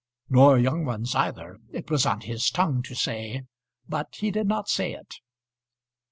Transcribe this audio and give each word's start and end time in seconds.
"Nor 0.31 0.57
young 0.57 0.83
ones 0.83 1.13
either," 1.13 1.59
it 1.71 1.91
was 1.91 2.07
on 2.07 2.21
his 2.21 2.49
tongue 2.49 2.81
to 2.87 2.95
say, 2.95 3.43
but 3.87 4.15
he 4.15 4.31
did 4.31 4.47
not 4.47 4.67
say 4.67 4.93
it. 4.93 5.13